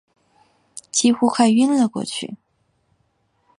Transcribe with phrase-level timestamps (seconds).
[0.91, 2.35] 几乎快晕了过去